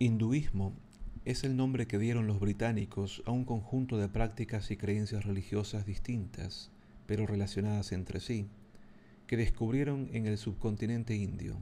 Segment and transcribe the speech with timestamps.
[0.00, 0.74] Hinduismo
[1.24, 5.84] es el nombre que dieron los británicos a un conjunto de prácticas y creencias religiosas
[5.86, 6.70] distintas,
[7.06, 8.46] pero relacionadas entre sí,
[9.26, 11.56] que descubrieron en el subcontinente indio.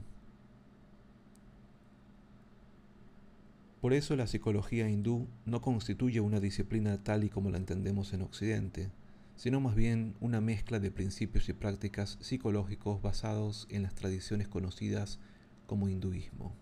[3.81, 8.23] Por eso la psicología hindú no constituye una disciplina tal y como la entendemos en
[8.23, 8.91] Occidente,
[9.35, 15.19] sino más bien una mezcla de principios y prácticas psicológicos basados en las tradiciones conocidas
[15.67, 16.55] como hinduismo.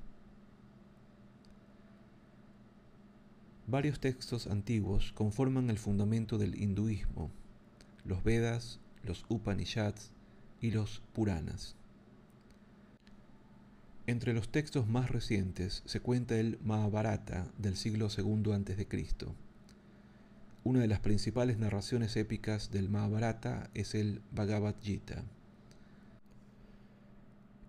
[3.68, 7.32] Varios textos antiguos conforman el fundamento del hinduismo,
[8.04, 10.12] los Vedas, los Upanishads
[10.60, 11.76] y los Puranas.
[14.08, 18.88] Entre los textos más recientes se cuenta el Mahabharata del siglo II a.C.
[20.64, 25.24] Una de las principales narraciones épicas del Mahabharata es el Bhagavad Gita.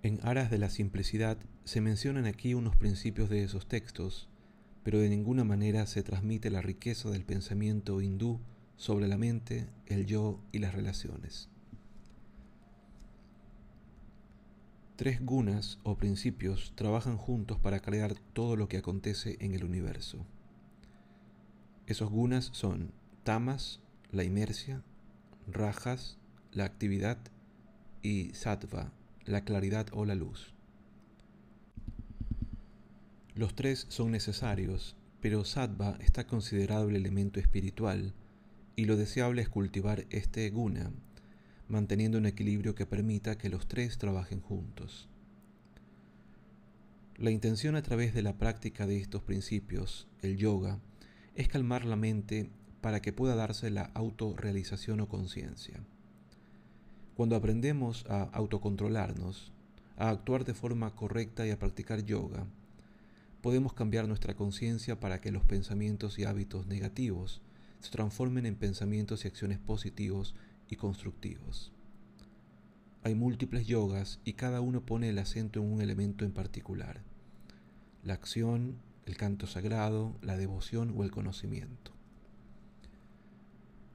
[0.02, 4.28] En aras de la simplicidad se mencionan aquí unos principios de esos textos,
[4.82, 8.40] pero de ninguna manera se transmite la riqueza del pensamiento hindú
[8.76, 11.48] sobre la mente, el yo y las relaciones.
[14.96, 20.24] Tres gunas o principios trabajan juntos para crear todo lo que acontece en el universo.
[21.86, 23.80] Esos gunas son tamas,
[24.10, 24.82] la inercia,
[25.46, 26.16] rajas,
[26.50, 27.18] la actividad
[28.00, 28.90] y sattva,
[29.26, 30.54] la claridad o la luz.
[33.34, 38.14] Los tres son necesarios, pero sattva está considerado el elemento espiritual
[38.76, 40.90] y lo deseable es cultivar este guna,
[41.68, 45.08] manteniendo un equilibrio que permita que los tres trabajen juntos.
[47.16, 50.80] La intención a través de la práctica de estos principios, el yoga,
[51.34, 52.50] es calmar la mente
[52.80, 55.80] para que pueda darse la autorrealización o conciencia.
[57.16, 59.52] Cuando aprendemos a autocontrolarnos,
[59.96, 62.46] a actuar de forma correcta y a practicar yoga,
[63.40, 67.40] podemos cambiar nuestra conciencia para que los pensamientos y hábitos negativos
[67.80, 70.34] se transformen en pensamientos y acciones positivos
[70.68, 71.72] y constructivos.
[73.02, 77.02] Hay múltiples yogas y cada uno pone el acento en un elemento en particular.
[78.02, 81.92] La acción, el canto sagrado, la devoción o el conocimiento.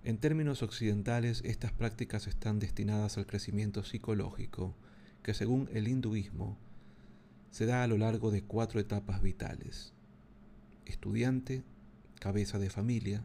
[0.04, 4.74] En términos occidentales, estas prácticas están destinadas al crecimiento psicológico,
[5.22, 6.58] que según el hinduismo
[7.52, 9.94] se da a lo largo de cuatro etapas vitales.
[10.86, 11.64] Estudiante,
[12.20, 13.24] cabeza de familia,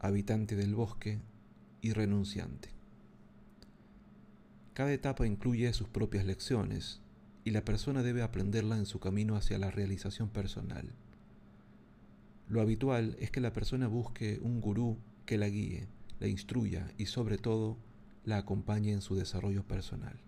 [0.00, 1.20] habitante del bosque
[1.82, 2.70] y renunciante.
[4.72, 7.02] Cada etapa incluye sus propias lecciones
[7.44, 10.90] y la persona debe aprenderla en su camino hacia la realización personal.
[12.48, 15.88] Lo habitual es que la persona busque un gurú que la guíe,
[16.20, 17.76] la instruya y sobre todo
[18.24, 20.18] la acompañe en su desarrollo personal.